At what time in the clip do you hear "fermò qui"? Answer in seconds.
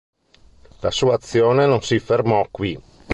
1.99-2.75